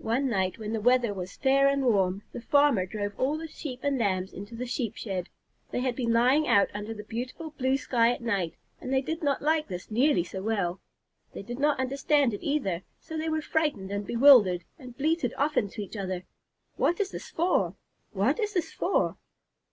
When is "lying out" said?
6.12-6.68